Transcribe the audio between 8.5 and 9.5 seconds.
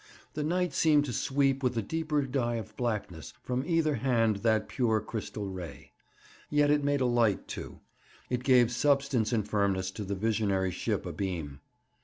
substance and